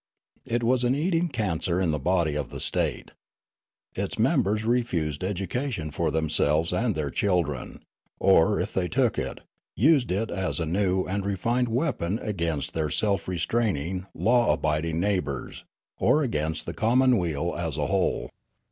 It 0.47 0.63
was 0.63 0.83
an 0.83 0.95
eating 0.95 1.27
cancer 1.29 1.79
in 1.79 1.91
the 1.91 1.99
body 1.99 2.33
of 2.33 2.49
the 2.49 2.59
state. 2.59 3.11
Its 3.93 4.17
members 4.17 4.63
refused 4.65 5.23
education 5.23 5.91
for 5.91 6.09
them 6.09 6.27
selves 6.27 6.73
and 6.73 6.95
their 6.95 7.11
children, 7.11 7.83
or, 8.19 8.59
if 8.59 8.73
they 8.73 8.87
took 8.87 9.19
it, 9.19 9.41
used 9.75 10.11
it 10.11 10.31
as 10.31 10.59
a 10.59 10.65
new 10.65 11.03
and 11.05 11.23
refined 11.23 11.67
weapon 11.67 12.17
against 12.23 12.73
their 12.73 12.89
.self 12.89 13.27
restraining, 13.27 14.07
law 14.15 14.51
abiding 14.51 14.99
neighbours, 14.99 15.65
or 15.99 16.23
against 16.23 16.65
the 16.65 16.73
commonweal 16.73 17.53
as 17.55 17.77
a 17.77 17.85
whole. 17.85 18.31